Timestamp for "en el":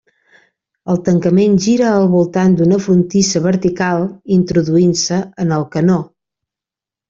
5.47-5.71